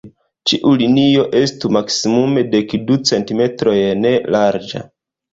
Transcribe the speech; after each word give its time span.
Ĉiu 0.51 0.69
linio 0.81 1.25
estu 1.39 1.69
maksimume 1.75 2.43
dek 2.55 2.73
du 2.87 2.97
centimetrojn 3.11 4.07
larĝa. 4.37 4.83